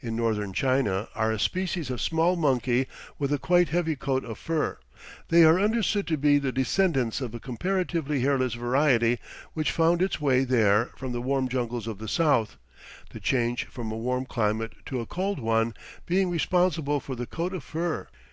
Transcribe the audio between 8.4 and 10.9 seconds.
variety which found its way there